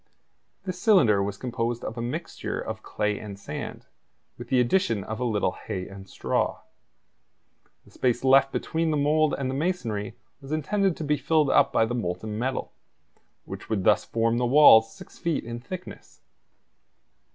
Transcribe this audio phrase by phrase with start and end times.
[0.65, 3.85] This cylinder was composed of a mixture of clay and sand,
[4.35, 6.61] with the addition of a little hay and straw.
[7.85, 11.71] The space left between the mould and the masonry was intended to be filled up
[11.71, 12.73] by the molten metal,
[13.45, 16.21] which would thus form the walls six feet in thickness.